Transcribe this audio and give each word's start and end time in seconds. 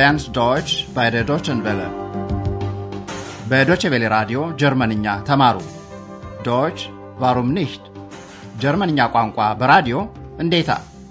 lernt 0.00 0.34
Deutsch 0.34 0.74
bei 0.90 1.06
der 1.10 1.24
Deutschen 1.24 1.58
Welle. 1.64 1.88
በዶቼ 3.50 3.82
ቬለ 3.92 4.04
ራዲዮ 4.14 4.38
ጀርመንኛ 4.60 5.06
ተማሩ። 5.28 5.56
ዶች 6.46 6.78
ዋሩም 7.22 7.48
ኒሽት 7.56 7.84
ጀርመንኛ 8.62 8.98
ቋንቋ 9.14 9.38
በራዲዮ 9.60 9.96
እንዴታ 10.44 10.70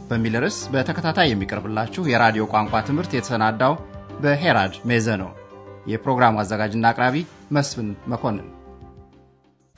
በሚል 0.09 0.35
ርዕስ 0.43 0.57
በተከታታይ 0.73 1.29
የሚቀርብላችሁ 1.31 2.03
የራዲዮ 2.11 2.43
ቋንቋ 2.53 2.73
ትምህርት 2.89 3.11
የተሰናዳው 3.15 3.73
በሄራድ 4.23 4.75
ሜዘ 4.91 5.07
ነው። 5.23 5.31
የፕሮግራሙ 5.93 6.41
አዘጋጅና 6.43 6.85
አቅራቢ 6.93 7.15
መስፍን 7.57 7.89
መኮንን። 8.13 8.47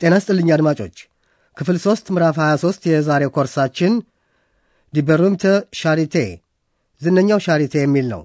ጤና 0.00 0.14
ስጥልኝ 0.24 0.50
አድማጮች። 0.56 0.96
ክፍል 1.56 1.78
ሦስት 1.86 2.06
ምዕራፍ 2.16 2.38
23 2.44 2.92
የዛሬው 2.92 3.34
ኮርሳችን 3.38 3.94
ዲበሩምተ 4.92 5.44
ሻሪቴ 5.82 6.16
ዝነኛው 7.02 7.40
ሻሪቴ 7.48 7.74
የሚል 7.84 8.08
ነው። 8.14 8.22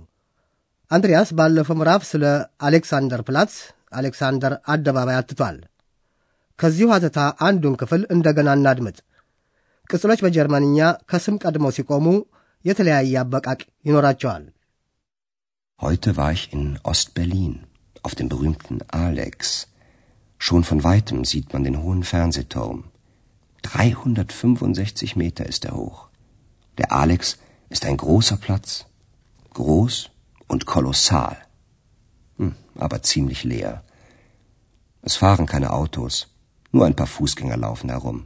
አንድሪያስ 0.90 1.28
ባለፈው 1.38 1.76
ምዕራፍ 1.80 2.02
ስለ 2.10 2.24
አሌክሳንደር 2.66 3.20
ፕላትስ 3.28 3.56
አሌክሳንደር 3.98 4.52
አደባባይ 4.72 5.16
አትቷል። 5.20 5.56
ከዚሁ 6.58 6.88
አተታ 6.96 7.18
አንዱን 7.46 7.74
ክፍል 7.80 8.02
እንደገና 8.14 8.48
እናድምጥ። 8.58 8.98
ቅጽሎች 9.90 10.20
በጀርመንኛ 10.24 10.78
ከስም 11.10 11.36
ቀድመው 11.44 11.72
ሲቆሙ 11.76 12.06
የተለያየ 12.64 13.14
አበቃቅ 13.24 13.60
ይኖራቸዋል። 13.88 14.44
Heute 15.80 16.10
war 16.18 16.30
ich 16.32 16.44
in 16.56 16.64
Ostberlin, 16.84 17.54
auf 18.02 18.14
dem 18.18 18.28
berühmten 18.28 18.76
Alex. 19.06 19.38
Schon 20.40 20.62
von 20.68 20.80
weitem 20.84 21.18
sieht 21.24 21.48
man 21.52 21.64
den 21.64 21.78
hohen 21.82 22.02
Fernsehturm. 22.04 22.78
365 23.64 25.16
Meter 25.16 25.44
ist 25.46 25.64
er 25.64 25.74
hoch. 25.80 25.98
Der 26.78 26.88
Alex 26.92 27.22
ist 27.70 27.84
ein 27.84 27.96
großer 27.96 28.36
Platz. 28.36 28.68
Groß 29.54 29.96
und 30.50 30.66
kolossal. 30.66 31.36
Hm, 32.38 32.54
aber 32.76 33.02
ziemlich 33.02 33.44
leer. 33.44 33.74
Es 35.04 35.16
fahren 35.16 35.46
keine 35.46 35.72
Autos, 35.72 36.14
nur 36.74 36.84
ein 36.86 36.96
paar 36.96 37.06
Fußgänger 37.08 37.58
laufen 37.58 37.90
herum. 37.90 38.18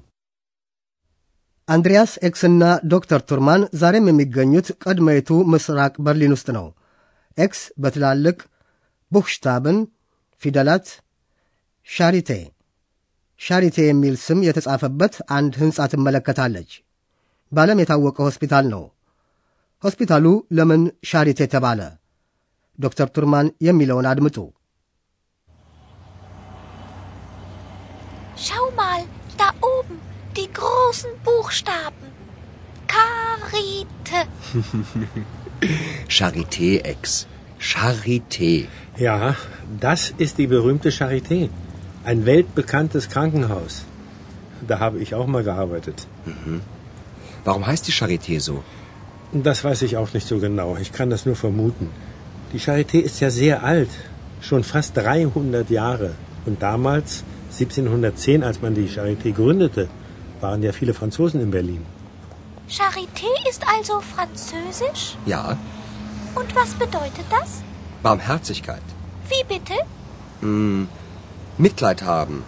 አንድሪያስ 1.68 2.10
ኤክስና 2.26 2.64
ዶክተር 2.92 3.20
ቱርማን 3.28 3.62
ዛሬም 3.80 4.08
የሚገኙት 4.08 4.68
ቀድመይቱ 4.82 5.28
ምስራቅ 5.52 5.94
በርሊን 6.06 6.34
ውስጥ 6.36 6.48
ነው። 6.56 6.66
ኤክስ 7.38 7.60
በትላልቅ 7.82 8.36
ቡክሽታብን 9.12 9.78
ፊደላት 10.42 10.86
ሻሪቴ 11.86 12.30
ሻሪቴ 13.40 13.78
የሚል 13.88 14.14
ስም 14.26 14.38
የተጻፈበት 14.48 15.14
አንድ 15.38 15.54
ሕንፃ 15.62 15.88
ትመለከታለች። 15.92 16.70
በዓለም 17.52 17.80
የታወቀ 17.82 18.16
ሆስፒታል 18.28 18.66
ነው። 18.74 18.84
ሆስፒታሉ 19.82 20.26
ለምን 20.58 20.82
ሻሪቴ 21.10 21.40
ተባለ? 21.54 21.80
ዶክተር 22.78 23.08
ቱርማን 23.16 23.48
የሚለውን 23.68 24.08
አድምጡ። 24.12 24.38
Schau 28.46 28.64
mal, 28.80 29.02
da 29.40 29.46
oben, 29.74 29.98
die 30.38 30.48
großen 30.58 31.12
Buchstaben. 31.28 32.08
Karite. 32.94 34.18
Charité, 36.16 36.70
Ex. 36.92 37.26
Charité. 37.70 38.68
Ja, 39.06 39.18
das 39.80 40.00
ist 40.24 40.34
die 40.40 40.46
berühmte 40.46 40.90
Charité. 40.98 41.38
Ein 42.04 42.26
weltbekanntes 42.26 43.08
Krankenhaus. 43.08 43.74
Da 44.70 44.78
habe 44.84 44.98
ich 45.04 45.14
auch 45.18 45.28
mal 45.34 45.44
gearbeitet. 45.50 46.06
Warum 47.46 47.66
heißt 47.66 47.86
die 47.88 47.96
Charité 48.00 48.36
so? 48.40 48.56
Das 49.48 49.64
weiß 49.64 49.80
ich 49.86 49.96
auch 49.96 50.12
nicht 50.16 50.28
so 50.28 50.38
genau. 50.38 50.70
Ich 50.84 50.92
kann 50.92 51.10
das 51.14 51.26
nur 51.28 51.36
vermuten. 51.36 51.88
Die 52.52 52.60
Charité 52.60 52.98
ist 52.98 53.20
ja 53.20 53.30
sehr 53.30 53.62
alt. 53.64 53.92
Schon 54.40 54.64
fast 54.64 54.96
300 54.96 55.70
Jahre. 55.70 56.10
Und 56.46 56.62
damals, 56.62 57.24
1710, 57.52 58.44
als 58.44 58.60
man 58.62 58.74
die 58.74 58.88
Charité 58.88 59.32
gründete, 59.32 59.88
waren 60.40 60.62
ja 60.62 60.72
viele 60.72 60.94
Franzosen 60.94 61.40
in 61.40 61.50
Berlin. 61.50 61.82
Charité 62.68 63.30
ist 63.48 63.62
also 63.66 63.94
französisch? 64.14 65.04
Ja, 65.26 65.44
Und 66.34 66.54
was 66.54 66.70
bedeutet 66.74 67.26
das? 67.30 67.50
Barmherzigkeit. 68.02 68.86
Wie 69.30 69.44
bitte? 69.48 69.76
Hm, 70.40 70.88
Mitleid 71.58 72.02
haben. 72.02 72.38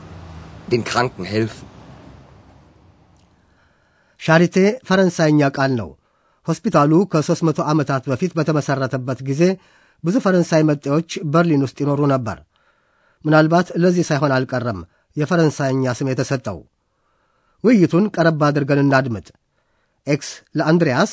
Den 0.72 0.84
Kranken 0.84 1.24
helfen. 1.26 1.64
ሻሪቴ 4.20 4.56
ፈረንሳይኛ 4.88 5.41
ቃል 5.56 5.72
ነው። 5.80 5.91
ሆስፒታሉ 6.46 6.92
ከሦስት 7.12 7.42
መቶ 7.48 7.58
ዓመታት 7.72 8.02
በፊት 8.10 8.32
በተመሠረተበት 8.38 9.19
ጊዜ 9.28 9.42
ብዙ 10.03 10.15
ፈረንሳይ 10.25 10.63
መጤዎች 10.69 11.09
በርሊን 11.33 11.63
ውስጥ 11.65 11.77
ይኖሩ 11.83 12.01
ነበር። 12.13 12.37
ምናልባት 13.25 13.67
ለዚህ 13.83 14.05
ሳይሆን 14.09 14.33
አልቀረም 14.37 14.79
የፈረንሳይኛ 15.17 15.93
ስም 15.99 16.09
የተሰጠው። 16.11 16.57
ውይይቱን 17.63 18.05
ቀረብ 18.15 18.41
አድርገን 18.47 18.83
እናድምጥ። 18.83 19.27
ኤክስ 20.07 20.29
ለአንድሪያስ 20.55 21.11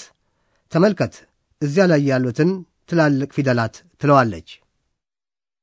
ተመልከት፣ 0.72 1.14
እዚያ 1.62 1.84
ላይ 1.92 2.02
ያሉትን 2.10 2.50
ትላልቅ 2.88 3.30
ፊደላት 3.36 3.74
ትለዋለች። 4.00 4.48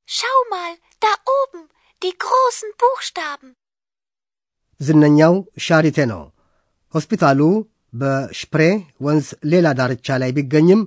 Schau 0.09 0.39
mal, 0.49 0.73
da 1.01 1.09
oben, 1.31 1.63
die 2.01 2.13
großen 2.17 2.69
Buchstaben. 2.81 3.49
ዝነኛው 4.81 5.33
ሻሪቴ 5.65 5.97
ነው። 6.11 6.21
ሆስፒታሉ 6.94 7.39
በሽፕሬ 7.94 8.61
ወንዝ 9.01 9.27
ሌላ 9.51 9.67
ዳርቻ 9.79 10.17
ላይ 10.21 10.31
ቢገኝም 10.38 10.81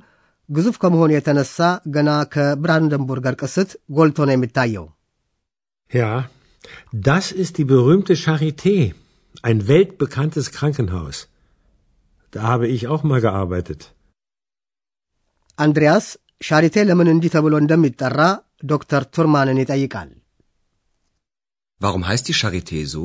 ግዙፍ 0.50 0.76
ከመሆኑ 0.82 1.12
የተነሳ 1.14 1.58
ገና 1.96 2.10
ከብራንደንቡርገር 2.34 3.36
ቅስት 3.42 3.70
ጎልቶ 3.98 4.18
ነው 4.30 4.36
የሚታየው። 4.36 4.86
Ja, 5.92 6.12
das 7.08 7.26
ist 7.44 7.54
die 7.60 7.68
berühmte 7.72 8.14
Charité. 8.24 8.76
Ein 9.48 9.60
weltbekanntes 9.68 10.48
Krankenhaus. 10.56 11.18
Da 12.34 12.42
habe 12.52 12.66
ich 12.76 12.82
auch 12.88 13.04
mal 13.10 13.22
gearbeitet. 13.26 13.82
አንድሪያስ 15.60 16.06
ሻሪቴ 16.42 16.76
ለምን 16.90 17.10
እንዲህ 17.12 17.32
ተብሎ 17.36 17.54
እንደሚጠራ 17.64 18.20
ዶክተር 18.72 19.04
ቱርማንን 19.16 19.62
ይጠይቃል። 19.64 20.10
Warum 21.82 22.04
heißt 22.10 22.26
die 22.30 22.38
Charité 22.42 22.80
so? 22.94 23.04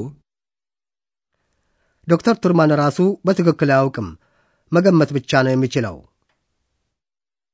ዶክተር 2.08 2.36
ቱርማን 2.44 2.72
ራሱ 2.82 2.98
በትክክል 3.26 3.70
አያውቅም፣ 3.74 4.08
መገመት 4.72 5.10
ብቻ 5.16 5.30
ነው 5.46 5.52
የሚችለው። 5.54 5.96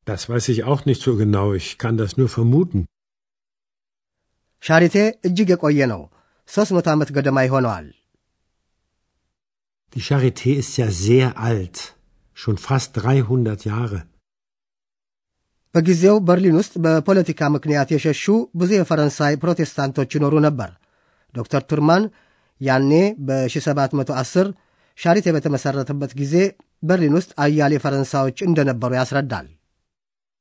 Das 0.07 0.29
weiß 0.29 0.49
ich 0.49 0.61
auch 0.65 0.83
nicht 0.85 1.03
so 1.03 1.13
genau. 1.17 1.47
Ich 1.53 1.69
kann 1.79 1.97
das 1.97 2.13
nur 2.17 2.29
vermuten. 2.29 2.81
ሻሪቴ 4.63 4.97
እጅግ 5.29 5.49
የቆየ 5.53 5.81
ነው። 5.93 6.01
ሦስት 6.49 6.71
መቶ 6.77 6.87
ዓመት 6.95 7.11
ገደማ 7.17 7.39
ይሆነዋል። 7.47 7.87
Die 9.93 10.05
Charité 10.09 10.51
ist 10.63 10.73
ja 10.77 10.89
sehr 11.07 11.29
alt. 11.49 11.77
Schon 12.37 12.57
fast 12.59 12.91
300 13.01 13.61
Jahre. 13.69 14.01
በጊዜው 15.75 16.17
በርሊን 16.29 16.57
ውስጥ 16.61 16.75
በፖለቲካ 16.85 17.41
ምክንያት 17.55 17.89
የሸሹ 17.95 18.25
ብዙ 18.61 18.71
የፈረንሳይ 18.77 19.35
ፕሮቴስታንቶች 19.43 20.11
ይኖሩ 20.17 20.35
ነበር። 20.47 20.71
ዶክተር 21.35 21.63
ቱርማን 21.71 22.05
ያኔ 22.61 22.93
በ1710 23.29 24.47
ሻሪቴ 24.99 25.27
በተመሠረተበት 25.37 26.13
ጊዜ 26.21 26.35
በርሊን 26.83 27.17
ውስጥ 27.19 27.31
አያሌ 27.45 27.75
ፈረንሳዮች 27.85 28.39
እንደነበሩ 28.49 28.91
ያስረዳል። 29.01 29.47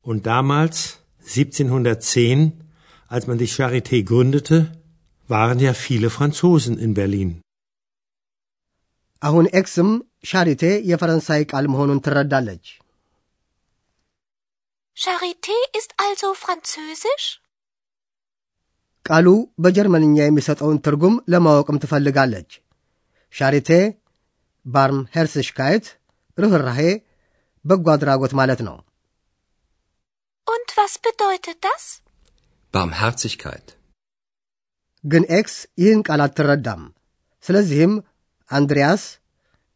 Und 0.06 0.26
damals, 0.26 0.78
1710, 1.26 2.42
als 3.12 3.28
man 3.28 3.38
die 3.38 3.48
Charité 3.48 4.04
gründete, 4.04 4.58
waren 5.30 5.60
ja 5.60 5.74
viele 5.76 6.10
Franzosen 6.10 6.76
in 6.78 6.94
Berlin. 6.94 7.30
አሁን 9.22 9.46
ኤክስም 9.60 9.90
ሻሪቴ 10.26 10.64
የፈረንሳይ 10.90 11.42
ቃል 11.52 11.66
መሆኑን 11.74 12.02
ትረዳለች። 12.06 12.66
Charité 14.98 15.58
ist 15.80 15.92
also 16.06 16.28
französisch? 16.44 17.26
ቃሉ 19.06 19.28
በጀርመንኛ 19.60 20.18
የሚሰጠውን 20.24 20.82
ትርጉም 20.86 21.16
ለማወቅም 21.30 21.80
ትፈልጋለች። 21.84 22.50
ሻሪቴ 23.34 23.70
ባርም 24.66 25.00
ሄርስሽካየት 25.16 25.86
ርኅራሄ፣ 26.38 26.80
በጎ 27.66 27.86
አድራጎት 27.96 28.34
ማለት 28.40 28.62
ነው። 28.68 28.78
Und 30.51 30.69
was 30.77 30.93
bedeutet 31.01 31.59
das? 31.63 31.85
Barmherzigkeit. 32.75 33.67
ግን 35.05 35.25
ኤክስ 35.39 35.55
ይህን 35.83 36.01
ቃል 36.07 36.21
አትረዳም። 36.25 36.83
ስለዚህም 37.45 37.93
አንድሪያስ 38.51 39.03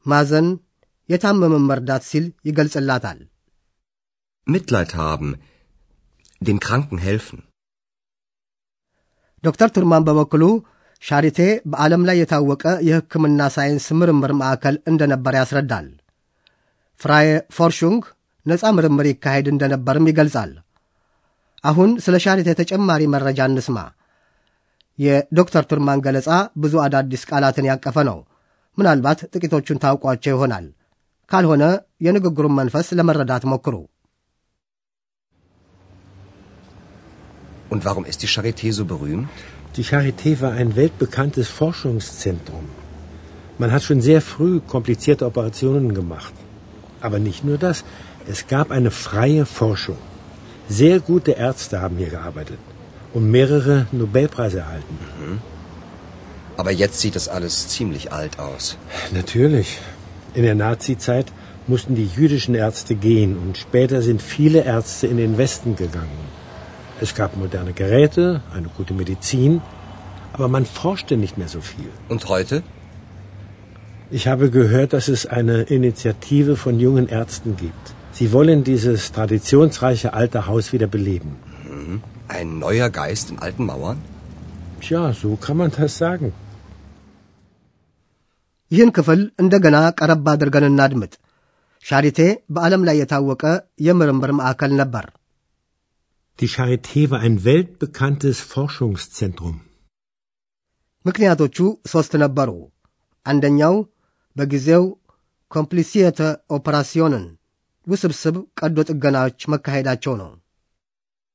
ማዘን፣ 0.07 0.49
የታመመን 1.09 1.65
መርዳት 1.71 2.03
ሲል 2.11 2.27
ይገልጽላታል። 2.49 3.21
Mitleid 4.47 4.91
haben. 4.95 5.31
Dem 6.41 6.59
Kranken 6.65 6.99
helfen. 7.07 7.39
ዶክተር 9.45 9.69
ቱርማን 9.77 10.05
በበኩሉ 10.07 10.45
ሻሪቴ 11.03 11.39
በዓለም 11.71 12.03
ላይ 12.09 12.17
የታወቀ 12.21 12.65
የሕክምና 12.89 13.41
ሳይንስ 13.57 13.87
ምርምር 14.01 14.33
ማዕከል 14.41 14.77
እንደነበር 14.91 15.35
ያስረዳል። 15.41 15.89
ፍራየ 17.01 17.29
ፎርሹንግ 17.57 18.03
ነፃ 18.47 18.63
ምርምር 18.77 19.07
ይካሄድ 19.11 19.47
እንደነበርም 19.53 20.09
ይገልጻል። 20.11 20.53
አሁን 21.65 21.91
ስለ 22.05 22.17
ሻሪቴ 22.25 22.49
ተጨማሪ 22.61 23.03
መረጃ 23.15 23.41
እንስማ። 23.51 23.79
የዶክተር 24.99 25.65
ቱርማን 25.71 26.03
ገለጻ 26.07 26.29
ብዙ 26.63 26.75
አዳዲስ 26.85 27.23
ቃላትን 27.31 27.69
ያቀፈ 27.71 27.97
ነው። 28.11 28.19
ምናልባት 28.79 29.21
ጥቂቶቹን 29.35 29.81
ታውቋቸው 29.85 30.33
ይሆናል። 30.35 30.67
ካልሆነ 31.31 31.65
የንግግሩን 32.07 32.57
መንፈስ 32.61 32.89
ለመረዳት 33.01 33.45
ሞክሩ። 33.53 33.77
Und 37.73 37.85
warum 37.87 38.05
ist 38.05 38.21
die 38.23 38.33
Charité 38.35 38.69
so 38.73 38.85
berühmt? 38.85 39.29
Die 39.77 39.85
Charité 39.85 40.31
war 40.43 40.53
ein 40.53 40.71
weltbekanntes 40.77 41.49
Forschungszentrum. 41.51 42.67
Man 43.61 43.73
hat 43.75 43.83
schon 43.83 44.01
sehr 44.01 44.21
früh 44.23 44.61
komplizierte 44.75 45.25
Operationen 45.27 45.89
gemacht. 45.95 46.35
Aber 47.01 47.19
nicht 47.19 47.43
nur 47.45 47.59
das, 47.59 47.79
es 48.27 48.41
gab 48.47 48.71
eine 48.71 48.93
freie 49.07 49.45
Forschung. 49.59 50.03
Sehr 50.69 51.01
gute 51.01 51.33
Ärzte 51.33 51.81
haben 51.81 51.99
hier 51.99 52.09
gearbeitet 52.09 52.59
und 53.13 53.31
mehrere 53.31 53.87
Nobelpreise 53.93 54.61
erhalten. 54.61 54.99
Aber 56.57 56.71
jetzt 56.71 57.01
sieht 57.01 57.17
das 57.17 57.29
alles 57.29 57.69
ziemlich 57.69 58.13
alt 58.13 58.39
aus. 58.39 58.77
Natürlich. 59.13 59.79
In 60.35 60.43
der 60.43 60.55
Nazizeit 60.55 61.27
mussten 61.67 61.95
die 61.95 62.07
jüdischen 62.07 62.55
Ärzte 62.55 62.95
gehen 62.95 63.37
und 63.37 63.59
später 63.59 64.03
sind 64.03 64.23
viele 64.23 64.65
Ärzte 64.65 65.07
in 65.07 65.17
den 65.17 65.37
Westen 65.39 65.77
gegangen. 65.77 66.25
Es 67.01 67.15
gab 67.15 67.37
moderne 67.37 67.73
Geräte, 67.73 68.41
eine 68.55 68.69
gute 68.69 68.95
Medizin, 68.95 69.61
aber 70.33 70.49
man 70.49 70.65
forschte 70.65 71.17
nicht 71.17 71.39
mehr 71.39 71.49
so 71.49 71.61
viel. 71.61 71.91
Und 72.09 72.29
heute? 72.29 72.63
Ich 74.11 74.29
habe 74.29 74.51
gehört, 74.51 74.93
dass 74.93 75.09
es 75.09 75.27
eine 75.27 75.63
Initiative 75.63 76.57
von 76.57 76.79
jungen 76.79 77.09
Ärzten 77.09 77.57
gibt. 77.57 77.95
Sie 78.14 78.28
wollen 78.34 78.64
dieses 78.64 79.12
traditionsreiche 79.12 80.14
alte 80.14 80.40
Haus 80.48 80.74
wieder 80.74 80.88
beleben. 80.88 81.32
Ein 82.30 82.60
neuer 82.60 82.90
Geist 82.92 83.30
in 83.32 83.40
alten 83.40 83.66
Mauern? 83.66 84.00
Tja, 84.82 85.14
so 85.14 85.30
kann 85.38 85.58
man 85.58 85.72
das 85.78 85.98
sagen. 85.98 86.30
ይህን 88.72 88.90
ክፍል 88.98 89.22
እንደገና 89.42 89.78
ቀረብ 90.00 90.26
አድርገን 90.32 90.66
እናድምጥ። 90.68 91.14
ሻሪቴ 91.86 92.20
በዓለም 92.50 92.84
ላይ 92.88 92.96
የታወቀ 93.00 93.44
የምርምር 93.88 94.32
ማዕከል 94.40 94.74
ነበር። 94.82 95.06
Die 96.40 96.48
Charité 96.48 97.02
war 97.12 97.20
ein 97.20 97.38
weltbekanntes 97.48 98.38
Forschungszentrum. 98.52 99.56
ምክንያቶቹ 101.06 101.58
ሦስት 101.94 102.14
ነበሩ። 102.24 102.50
አንደኛው 103.26 103.76
በጊዜው 104.36 104.84
ኮምፕሊሲየተ 105.52 106.20
ኦፐራሲዮንን 106.58 107.26
ውስብስብ 107.88 108.36
ቀዶ 108.60 108.78
ጥገናዎች 108.92 109.40
መካሄዳቸው 109.54 110.14
ነው። 110.22 110.32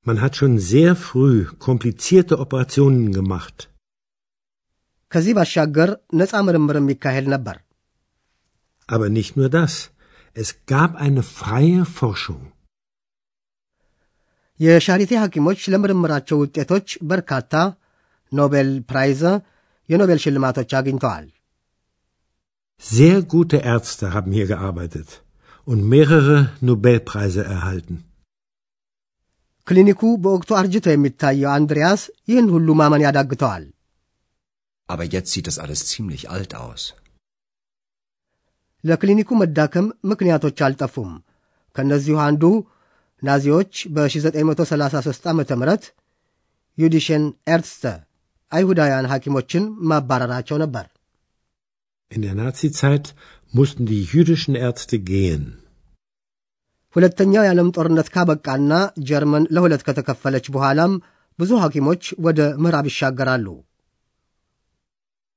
Man 0.06 0.18
hat 0.22 0.34
schon 0.38 0.54
sehr 0.70 0.92
früh 1.06 1.36
komplizierte 1.66 2.34
Operationen 2.44 3.04
gemacht. 3.18 3.56
ከዚህ 5.12 5.32
ባሻገር 5.38 5.90
ነፃ 6.20 6.32
ምርምር 6.46 6.76
የሚካሄድ 6.80 7.26
ነበር። 7.34 7.56
Aber 8.88 9.08
nicht 9.18 9.32
nur 9.38 9.48
das. 9.58 9.74
Es 10.36 10.50
gab 10.72 10.90
eine 11.06 11.22
freie 11.38 11.82
Forschung. 11.98 12.42
የሻሪቴ 14.60 15.12
ሐኪሞች 15.22 15.60
ለምርምራቸው 15.72 16.36
ውጤቶች 16.42 16.88
በርካታ 17.10 17.52
ኖቤል 18.32 18.70
ፕራይዘ 18.90 19.22
የኖቤል 19.88 20.20
ሽልማቶች 20.24 20.70
አግኝተዋል። 20.80 21.26
Sehr 22.82 23.18
gute 23.34 23.58
Ärzte 23.74 24.06
haben 24.14 24.32
hier 24.36 24.46
gearbeitet 24.52 25.10
und 25.68 25.80
mehrere 25.92 26.36
Nobelpreise 26.68 27.42
erhalten. 27.54 27.96
ክሊኒኩ 29.66 30.00
በወቅቱ 30.22 30.50
አርጅቶ 30.58 30.86
የሚታየው 30.92 31.50
አንድሪያስ 31.56 32.00
ይህን 32.30 32.48
ሁሉ 32.54 32.68
ማመን 32.80 33.04
ያዳግተዋል። 33.06 33.64
Aber 34.88 35.04
jetzt 35.14 35.30
sieht 35.32 35.46
das 35.48 35.58
alles 35.64 35.80
ziemlich 35.90 36.22
alt 36.34 36.52
aus. 36.64 36.82
ለክሊኒኩ 38.84 39.30
መዳከም 39.42 39.86
ምክንያቶች 40.10 40.58
አልጠፉም። 40.66 41.12
ከእነዚሁ 41.76 42.16
አንዱ 42.26 42.42
ናዚዎች 43.22 43.72
በ1933 43.94 45.28
ዓ 45.30 45.34
ም 45.60 45.76
ዩዲሽን 46.78 47.24
ኤርትስተ 47.54 47.84
አይሁዳውያን 48.52 49.08
ሐኪሞችን 49.12 49.64
ማባረራቸው 49.90 50.56
ነበር። 50.64 50.84
In 52.11 52.21
der 52.23 52.35
Nazizeit 52.35 53.13
mussten 53.53 53.85
die 53.85 54.03
jüdischen 54.03 54.55
Ärzte 54.57 54.97
gehen. 55.09 55.43
ሁለተኛው 56.95 57.43
የዓለም 57.45 57.67
ጦርነት 57.75 58.07
ካበቃና 58.13 58.71
ጀርመን 59.09 59.43
ለሁለት 59.55 59.81
ከተከፈለች 59.87 60.45
በኋላም 60.55 60.93
ብዙ 61.39 61.51
ሐኪሞች 61.63 62.03
ወደ 62.25 62.39
ምዕራብ 62.63 62.85
ይሻገራሉ። 62.89 63.47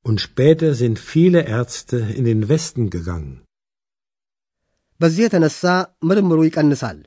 Und 0.07 0.19
später 0.27 0.71
sind 0.75 0.97
viele 1.11 1.41
Ärzte 1.59 1.99
in 2.19 2.25
den 2.31 2.41
Westen 2.51 2.87
gegangen. 2.95 3.35
በዚህ 5.01 5.23
የተነሳ 5.27 5.63
ምርምሩ 6.09 6.39
ይቀንሳል። 6.47 6.99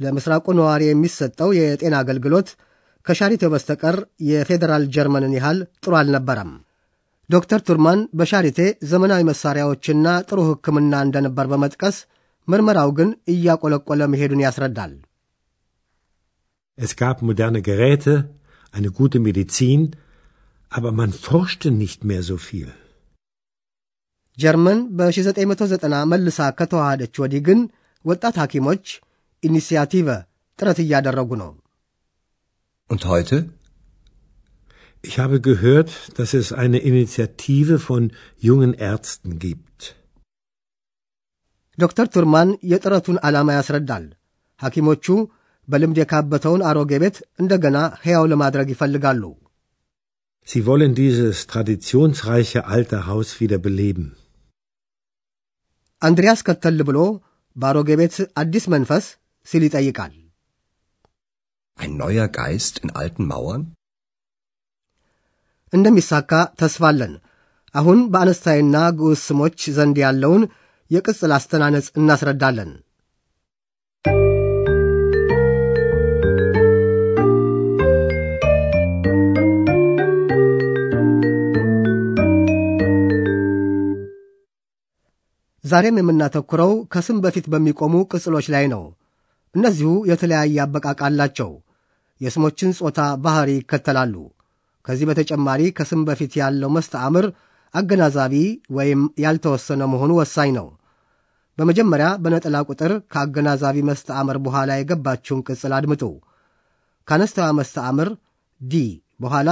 ለምስራቁ 0.00 0.46
ነዋሪ 0.58 0.82
የሚሰጠው 0.88 1.50
የጤና 1.58 1.94
አገልግሎት 2.02 2.48
ከሻሪቴው 3.06 3.52
በስተቀር 3.54 3.96
የፌዴራል 4.30 4.84
ጀርመንን 4.96 5.34
ያህል 5.38 5.58
ጥሩ 5.84 5.92
አልነበረም። 6.00 6.52
ዶክተር 7.30 7.60
ቱርማን 7.68 8.00
በሻሪቴ 8.18 8.58
ዘመናዊ 8.90 9.22
መሣሪያዎችና 9.30 10.06
ጥሩ 10.28 10.38
ሕክምና 10.48 10.94
እንደነበር 11.06 11.46
በመጥቀስ 11.52 11.96
ምርመራው 12.48 12.90
ግን 12.98 13.10
እያቆለቆለ 13.34 14.02
መሄዱን 14.14 14.44
ያስረዳል። 14.46 14.92
Es 16.78 16.92
gab 17.00 17.16
moderne 17.28 17.60
Geräte, 17.68 18.12
eine 18.74 18.90
gute 18.98 19.18
Medizin, 19.26 19.82
aber 20.72 20.92
man 21.00 21.10
forschte 21.24 21.68
nicht 21.82 22.00
mehr 22.10 22.22
so 22.30 22.36
viel. 22.46 22.68
ጀርመን 24.38 24.78
በ1990 24.98 25.98
መልሳ 26.12 26.38
ከተዋሃደች 26.58 27.14
ወዲህ 27.22 27.42
ግን 27.48 27.60
ወጣት 28.04 28.36
ሐኪሞች 28.42 28.84
ኢኒሲያቲቨ 29.42 30.08
ጥረት 30.58 30.78
እያደረጉ 30.84 31.30
ነው። 31.42 31.50
Und 32.90 33.02
heute? 33.12 33.36
Ich 35.03 35.15
habe 35.19 35.37
gehört, 35.41 35.89
dass 36.17 36.31
es 36.33 36.47
eine 36.53 36.79
Initiative 36.81 37.75
von 37.79 38.03
jungen 38.41 38.73
Ärzten 38.91 39.31
gibt. 39.39 39.79
ዶክተር 41.77 42.07
ቱርማን 42.13 42.49
የጥረቱን 42.71 43.17
ዓላማ 43.27 43.49
ያስረዳል። 43.57 44.05
ሐኪሞቹ 44.59 45.05
በልምድ 45.67 45.97
የካበተውን 46.01 46.61
አሮጌ 46.69 46.91
ቤት 47.03 47.17
እንደገና 47.41 47.77
ሕያው 48.03 48.25
ለማድረግ 48.31 48.67
ይፈልጋሉ። 48.73 49.23
Sie 50.47 50.61
wollen 50.67 50.93
dieses 50.95 51.37
traditionsreiche 51.51 52.59
alte 52.75 52.97
Haus 53.07 53.29
wieder 53.39 53.59
beleben. 53.65 54.05
አንድሪያስ 56.01 56.41
ከተል 56.47 56.79
ብሎ 56.89 56.99
በአሮጌ 57.55 57.89
ቤት 58.01 58.15
አዲስ 58.41 58.65
መንፈስ 58.73 59.05
ሲል 59.47 59.63
ይጠይቃል። 59.67 60.13
Ein 61.79 61.91
neuer 62.01 62.27
Geist 62.37 62.75
in 62.83 62.89
alten 63.01 63.25
Mauern? 63.31 63.63
እንደሚሳካ 65.72 66.30
ተስፋ 66.60 66.84
አለን። 66.88 67.12
አሁን 67.74 67.98
በአነስታይና 68.12 68.76
ግዑዝ 68.98 69.20
ስሞች 69.26 69.60
ዘንድ 69.76 69.98
ያለውን 70.02 70.42
የቅጽል 70.90 71.32
አስተናነጽ 71.36 71.86
እናስረዳለን። 71.98 72.72
ዛሬም 85.64 85.98
የምናተኩረው 85.98 86.72
ከስም 86.92 87.18
በፊት 87.24 87.46
በሚቆሙ 87.52 87.94
ቅጽሎች 88.10 88.46
ላይ 88.54 88.64
ነው። 88.72 88.82
እነዚሁ 89.54 89.90
የተለያየ 90.10 90.56
አበቃቅ 90.64 90.98
አላቸው። 91.08 91.50
የስሞችን 92.20 92.74
ጾታ 92.78 93.00
ባሕሪ 93.24 93.50
ይከተላሉ። 93.58 94.14
ከዚህ 94.86 95.06
በተጨማሪ 95.10 95.62
ከስም 95.78 96.00
በፊት 96.08 96.32
ያለው 96.40 96.70
መስተአምር 96.76 97.26
አገናዛቢ 97.74 98.34
ወይም 98.76 99.02
ያልተወሰነ 99.24 99.82
መሆኑ 99.92 100.12
ወሳኝ 100.20 100.50
ነው። 100.58 100.66
በመጀመሪያ 101.58 102.08
በነጠላ 102.24 102.56
ቁጥር 102.68 102.92
ከአገናዛቢ 103.12 103.78
መስተአምር 103.88 104.36
በኋላ 104.46 104.72
የገባችውን 104.78 105.44
ቅጽል 105.48 105.72
አድምጡ። 105.78 106.02
ከአነስተዋ 107.08 107.46
መስተአምር 107.58 108.08
ዲ 108.60 108.82
በኋላ 109.20 109.50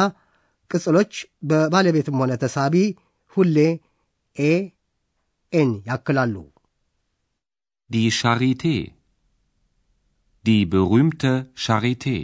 ቅጽሎች 0.70 1.12
በባለቤትም 1.50 2.18
ሆነ 2.22 2.32
ተሳቢ 2.42 2.74
ሁሌ 3.36 3.56
ኤ 4.36 4.52
ኤን 5.52 5.70
ያክላሉ። 5.88 6.34
Die 7.90 8.10
Charité. 8.10 8.74
Die 10.44 10.64
berühmte 10.66 11.30
Charité. 11.56 12.16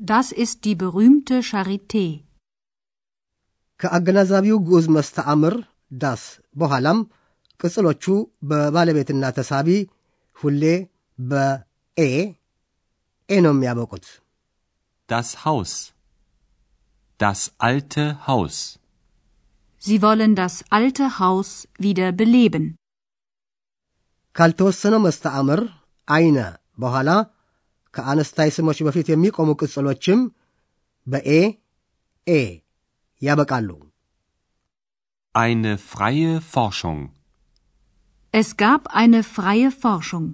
Das 0.00 0.26
ist 0.44 0.58
die 0.66 0.76
berühmte 0.82 1.36
Charité. 1.50 2.04
ከአገናዛቢው 3.80 4.56
ግዑዝ 4.66 4.86
መስተአምር 4.96 5.54
ዳስ 6.02 6.22
በኋላም 6.60 6.98
ቅጽሎቹ 7.60 8.04
በባለቤትና 8.50 9.24
ተሳቢ 9.38 9.68
ሁሌ 10.36 10.62
በኤ 11.18 12.00
ኤ 13.28 13.38
ነው 13.46 13.52
የሚያበቁት። 13.56 14.06
Das 15.08 15.28
Haus. 15.44 15.72
Das 17.20 17.40
alte 17.68 18.04
Haus. 18.26 18.56
Sie 19.82 19.98
wollen 20.04 20.32
das 20.34 20.54
alte 20.76 21.06
Haus 21.20 21.50
wieder 21.84 22.08
beleben. 22.20 22.64
ካልተወሰነው 24.36 25.00
መስተአምር 25.06 25.60
አይነ 26.08 26.38
በኋላ 26.78 27.10
ከአነስታይ 27.93 28.49
ስሞች 28.57 28.79
በፊት 28.87 29.07
የሚቆሙ 29.11 29.49
ቅጽሎችም 29.61 30.19
በኤ 31.07 31.29
ኤ 32.27 32.41
ያበቃሉ። 33.21 33.69
Eine 35.35 35.73
freie 35.91 36.31
Forschung. 36.53 37.01
Es 38.33 38.49
gab 38.57 38.81
eine 39.01 39.21
freie 39.35 39.69
Forschung. 39.83 40.27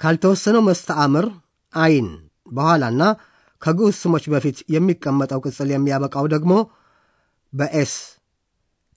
ካልተወሰነው 0.00 0.62
መስተአምር 0.68 1.26
አይን 1.74 2.08
በኋላና 2.56 3.02
ከግዑዝ 3.62 3.94
ስሞች 4.02 4.24
በፊት 4.34 4.58
የሚቀመጠው 4.74 5.40
ቅጽል 5.46 5.70
የሚያበቃው 5.72 6.26
ደግሞ 6.34 6.52
በኤስ 7.52 7.94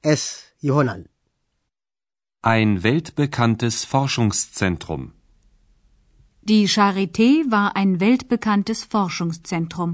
ኤስ 0.04 0.24
ይሆናል። 0.64 1.02
Ein 2.44 2.70
weltbekanntes 2.86 3.78
Forschungszentrum. 3.92 5.02
Die 6.46 6.68
Charité 6.68 7.44
war 7.50 7.76
ein 7.76 8.00
weltbekanntes 8.00 8.80
Forschungszentrum. 8.84 9.92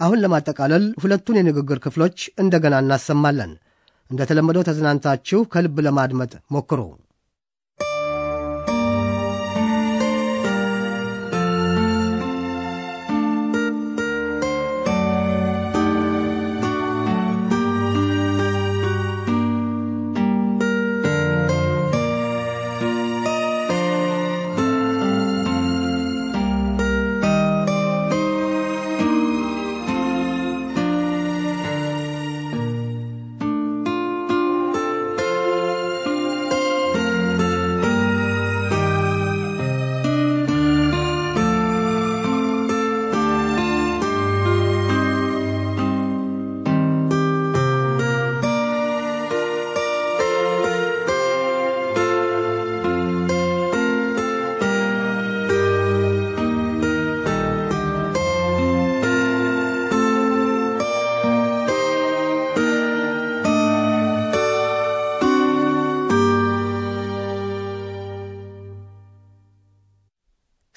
አሁን 0.00 0.20
ለማጠቃለል 0.22 0.84
ሁለቱን 1.02 1.36
የንግግር 1.38 1.78
ክፍሎች 1.78 2.18
እንደገና 2.38 2.74
እናሰማለን። 2.78 3.52
እንደተለመደው 4.10 4.62
ተዝናንታችሁ 4.62 5.40
ከልብ 5.54 5.76
ለማድመጥ 5.80 6.32
ሞክሩ። 6.52 6.80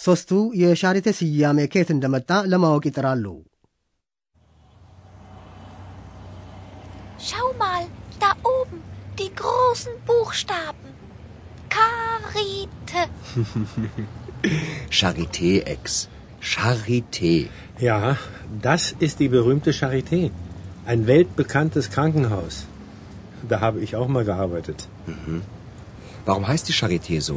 ሦስቱ 0.07 0.31
የሻሪቴ 0.63 1.09
ስያሜ 1.19 1.59
ከየት 1.73 1.91
እንደመጣ 1.97 2.31
ለማወቅ 2.53 2.85
ይጥራሉ። 2.91 3.27
Schau 7.27 7.49
mal, 7.63 7.85
da 8.23 8.31
oben, 8.53 8.79
die 9.19 9.33
großen 9.41 9.95
Buchstaben. 10.09 10.89
Karite. 11.77 13.03
Charité, 14.91 15.51
Ex. 15.75 15.85
Charité. 16.53 17.35
Ja, 17.89 17.99
das 18.67 18.83
ist 19.07 19.21
die 19.23 19.31
berühmte 19.37 19.73
Charité. 19.73 20.21
Ein 20.85 21.07
weltbekanntes 21.13 21.87
Krankenhaus. 21.95 22.55
Da 23.51 23.61
habe 23.61 23.81
ich 23.81 23.95
auch 23.99 24.09
mal 24.09 24.25
gearbeitet. 24.25 24.89
Warum 26.27 26.47
heißt 26.49 26.69
die 26.69 26.79
Charité 26.81 27.21
so? 27.21 27.37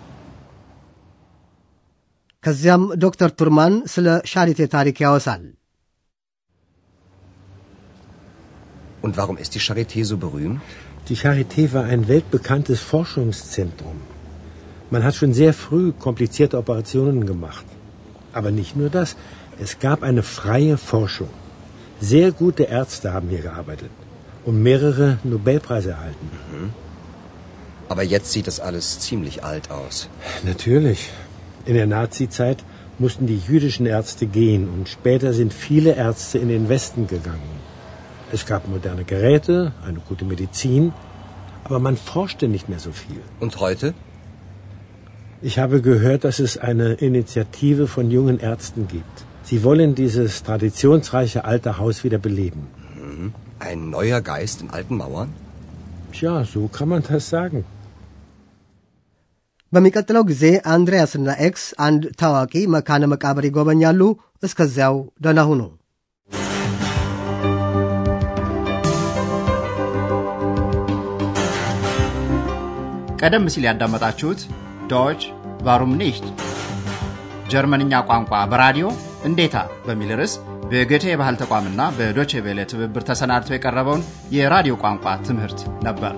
ከዚያም 2.46 2.82
ዶክተር 3.04 3.30
ቱርማን 3.40 3.74
ስለ 3.94 4.08
ሻሪቴ 4.32 4.60
ታሪክ 4.74 4.98
ያወሳል። 5.06 5.44
Und 9.04 9.14
warum 9.20 9.36
ist 9.42 9.52
die 9.56 9.64
Charité 9.66 10.00
so 10.10 10.16
berühmt? 10.24 10.60
Die 11.08 11.16
Charité 11.22 11.62
war 11.74 11.84
ein 11.92 12.02
weltbekanntes 12.12 12.80
Forschungszentrum. 12.90 13.98
Man 14.92 15.04
hat 15.04 15.14
schon 15.16 15.32
sehr 15.40 15.52
früh 15.64 15.86
komplizierte 16.06 16.58
Operationen 16.62 17.20
gemacht. 17.26 17.66
Aber 18.32 18.50
nicht 18.60 18.74
nur 18.80 18.90
das. 18.90 19.10
Es 19.64 19.72
gab 19.78 20.02
eine 20.02 20.24
freie 20.38 20.76
Forschung. 20.90 21.32
Sehr 22.00 22.28
gute 22.42 22.64
Ärzte 22.64 23.12
haben 23.12 23.28
hier 23.28 23.44
gearbeitet 23.48 23.92
und 24.44 24.62
mehrere 24.62 25.18
Nobelpreise 25.24 25.90
erhalten. 25.90 26.28
Aber 27.88 28.02
jetzt 28.02 28.32
sieht 28.32 28.48
das 28.50 28.58
alles 28.60 28.98
ziemlich 29.06 29.44
alt 29.44 29.70
aus. 29.70 30.08
Natürlich. 30.44 31.10
In 31.65 31.75
der 31.75 31.87
Nazizeit 31.87 32.63
mussten 32.97 33.27
die 33.27 33.37
jüdischen 33.37 33.85
Ärzte 33.85 34.25
gehen 34.25 34.69
und 34.69 34.89
später 34.89 35.33
sind 35.33 35.53
viele 35.53 35.95
Ärzte 35.95 36.37
in 36.37 36.49
den 36.49 36.69
Westen 36.69 37.07
gegangen. 37.07 37.59
Es 38.31 38.45
gab 38.45 38.67
moderne 38.67 39.03
Geräte, 39.03 39.73
eine 39.85 39.99
gute 39.99 40.25
Medizin, 40.25 40.93
aber 41.63 41.79
man 41.79 41.97
forschte 41.97 42.47
nicht 42.47 42.69
mehr 42.69 42.79
so 42.79 42.91
viel. 42.91 43.21
Und 43.39 43.59
heute? 43.59 43.93
Ich 45.41 45.57
habe 45.59 45.81
gehört, 45.81 46.23
dass 46.23 46.39
es 46.39 46.57
eine 46.57 46.93
Initiative 46.93 47.87
von 47.87 48.11
jungen 48.11 48.39
Ärzten 48.39 48.87
gibt. 48.87 49.25
Sie 49.43 49.63
wollen 49.63 49.95
dieses 49.95 50.43
traditionsreiche 50.43 51.45
alte 51.45 51.77
Haus 51.77 52.03
wieder 52.03 52.19
beleben. 52.19 52.67
Ein 53.59 53.89
neuer 53.89 54.21
Geist 54.21 54.61
in 54.61 54.69
alten 54.69 54.97
Mauern? 54.97 55.33
Tja, 56.13 56.43
so 56.43 56.67
kann 56.67 56.89
man 56.89 57.03
das 57.03 57.29
sagen. 57.29 57.65
በሚቀጥለው 59.73 60.23
ጊዜ 60.29 60.43
አንድሪያስና 60.73 61.35
ኤክስ 61.45 61.65
አንድ 61.85 62.03
ታዋቂ 62.21 62.53
መካነ 62.75 63.03
መቃብር 63.13 63.45
ይጎበኛሉ። 63.47 64.01
እስከዚያው 64.43 64.95
ደህና 65.23 65.41
ሁኑ። 65.49 65.61
ቀደም 73.21 73.45
ሲል 73.53 73.65
ያዳመጣችሁት 73.67 74.41
ዶች 74.91 75.21
ቫሩም 75.65 75.91
ኒሽት 75.99 76.27
ጀርመንኛ 77.51 77.93
ቋንቋ 78.09 78.31
በራዲዮ 78.51 78.87
እንዴታ 79.29 79.55
በሚል 79.85 80.11
ርዕስ 80.19 80.33
በጎቴ 80.71 81.05
የባህል 81.09 81.35
ተቋምና 81.41 81.81
በዶቼ 81.97 82.41
ቬለ 82.45 82.59
ትብብር 82.71 83.03
ተሰናድቶ 83.09 83.51
የቀረበውን 83.53 84.05
የራዲዮ 84.37 84.75
ቋንቋ 84.83 85.15
ትምህርት 85.27 85.59
ነበር። 85.87 86.13